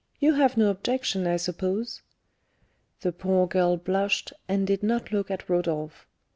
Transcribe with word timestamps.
You 0.19 0.33
have 0.33 0.57
no 0.57 0.71
objection, 0.71 1.27
I 1.27 1.37
suppose?" 1.37 2.01
The 3.01 3.11
poor 3.11 3.45
girl 3.45 3.77
blushed, 3.77 4.33
and 4.47 4.65
did 4.65 4.81
not 4.81 5.11
look 5.11 5.29
at 5.29 5.47
Rodolph. 5.47 6.07